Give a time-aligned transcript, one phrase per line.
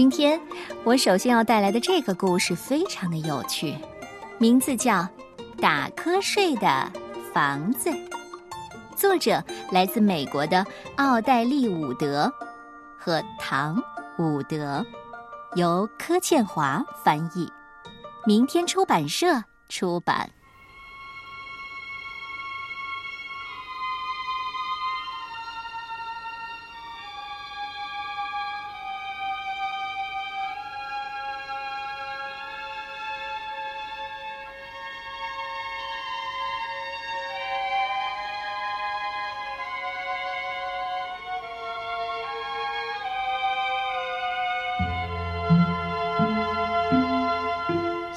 [0.00, 0.40] 今天
[0.82, 3.76] 我首先要带来的这个故事非常的有趣，
[4.38, 4.94] 名字叫
[5.60, 6.90] 《打瞌睡的
[7.34, 7.90] 房子》，
[8.96, 10.64] 作者来自美国的
[10.96, 12.32] 奥黛丽·伍德
[12.98, 13.76] 和唐·
[14.18, 14.82] 伍德，
[15.54, 17.46] 由柯倩华翻译，
[18.24, 20.30] 明天出版社出版。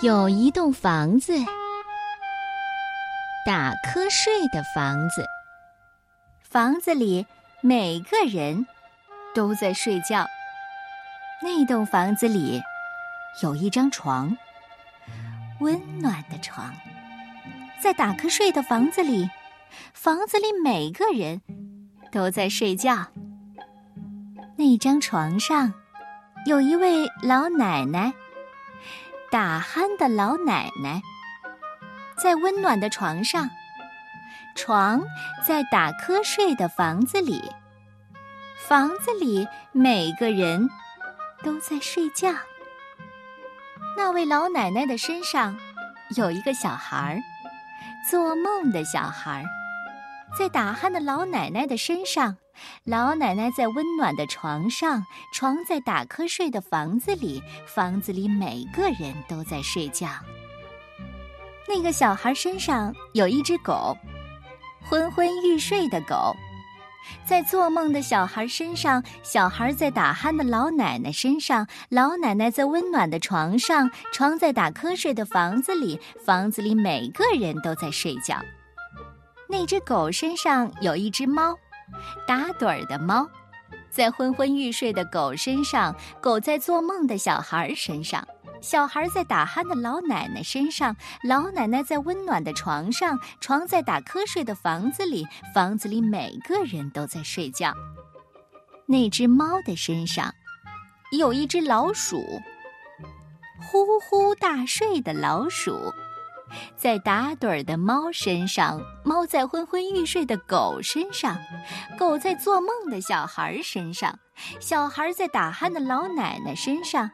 [0.04, 1.34] 有一栋房子，
[3.46, 5.26] 打瞌睡的房子。
[6.42, 7.26] 房子里
[7.62, 8.68] 每个人
[9.34, 10.28] 都在睡觉。
[11.42, 12.62] 那栋房子里
[13.42, 14.36] 有一张床，
[15.62, 16.74] 温暖的床。
[17.82, 19.30] 在打瞌睡的房子里，
[19.94, 21.42] 房子里每个人
[22.12, 23.08] 都在睡觉。
[24.58, 25.74] 那张床上
[26.46, 28.14] 有一位老奶奶。
[29.34, 31.02] 打鼾的老奶奶
[32.22, 33.50] 在温暖的床上，
[34.56, 35.02] 床
[35.44, 37.42] 在打瞌睡的房子里，
[38.60, 40.70] 房子里每个人
[41.42, 42.32] 都在睡觉。
[43.98, 45.58] 那位老奶奶的身上
[46.16, 47.18] 有一个小孩儿，
[48.08, 49.46] 做梦的小孩儿，
[50.38, 52.38] 在打鼾的老奶奶的身上。
[52.84, 60.08] 老奶奶在温暖的床上，床在打瞌睡的房子里，房子里每个人都在睡觉。
[61.68, 63.98] 那个小孩身上有一只狗，
[64.82, 66.36] 昏昏欲睡的狗，
[67.26, 78.40] 在做梦的小孩身上，小孩在打鼾的老奶奶身上，老奶奶在温暖的床上，床在打瞌睡的房子里，房子里每个人都在睡觉。
[79.48, 81.58] 那只狗身上有一只猫。
[82.28, 83.30] 打盹儿的猫，
[83.90, 88.24] 在昏昏欲睡的狗身上；狗在做梦的小孩身上；
[88.62, 97.74] 小孩在打鼾的老奶奶身上；老奶奶在温暖的床上；床在打瞌睡的房子里；房子里每个人都在睡觉。
[98.86, 100.34] 那只猫的身上，
[101.18, 102.22] 有一只老鼠，
[103.62, 105.94] 呼呼大睡的老鼠。
[106.76, 111.38] 在打盹儿的猫身上，猫在昏昏欲睡的狗身上，
[111.98, 114.20] 狗在做梦的小孩身上，
[114.60, 117.10] 小孩在打鼾的老奶奶身上，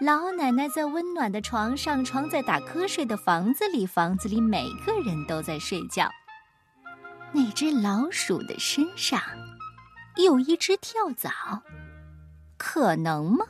[0.00, 6.10] 老奶奶在温暖的床上，床在打瞌睡的房子里，房子里每个人都在睡觉。
[7.32, 9.20] 那只老鼠的身上
[10.16, 11.30] 有一只跳蚤，
[12.58, 13.46] 可能吗？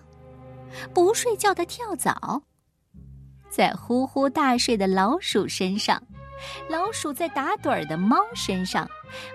[0.95, 2.43] 不睡觉的跳蚤。
[3.55, 6.03] 在呼呼大睡的老鼠身上，
[6.71, 8.89] 老鼠在打盹儿的猫身上，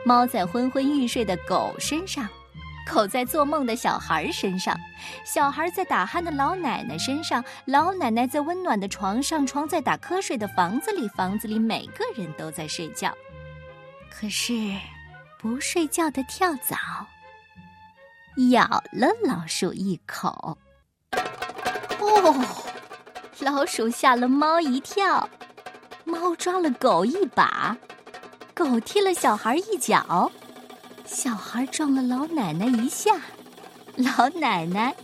[0.04, 2.28] 猫在昏昏欲睡的狗身上，
[2.92, 4.76] 狗在做梦的小孩身上，
[5.24, 13.16] 小孩在打鼾的老奶奶身上，老奶奶在温暖的床上，床在打瞌睡的房子里，房子里每个人都在睡觉。
[14.10, 14.54] 可是，
[15.38, 16.76] 不睡觉的跳蚤
[18.50, 20.58] 咬了老鼠一口。
[22.00, 22.67] 哦。
[23.40, 25.30] 老鼠吓了猫一跳，
[26.06, 27.78] 猫抓了狗一把，
[28.54, 30.32] 狗踢了小孩一脚，
[31.06, 33.16] 小孩撞了老奶奶一下，
[33.96, 34.96] 老奶奶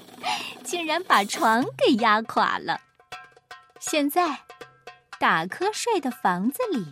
[0.64, 2.80] 竟然把床给压垮了。
[3.78, 4.40] 现在，
[5.18, 6.86] 打瞌睡的房子里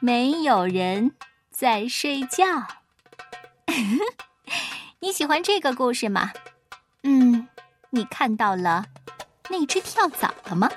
[0.00, 1.12] 没有人
[1.50, 2.44] 在睡觉。
[5.00, 6.32] 你喜欢这个故事吗？
[7.02, 7.46] 嗯，
[7.90, 8.86] 你看到了。
[9.50, 10.70] 那只跳蚤了吗？